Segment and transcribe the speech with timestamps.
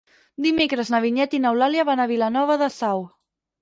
[0.45, 3.09] Dimecres na Vinyet i n'Eulàlia van a Vilanova de Sau.